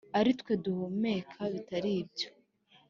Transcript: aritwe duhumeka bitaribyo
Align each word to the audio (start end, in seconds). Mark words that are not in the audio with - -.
aritwe 0.19 0.51
duhumeka 0.63 1.39
bitaribyo 1.53 2.29